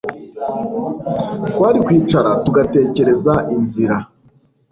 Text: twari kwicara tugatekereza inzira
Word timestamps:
twari 1.49 1.79
kwicara 1.85 2.31
tugatekereza 2.45 3.33
inzira 3.55 3.95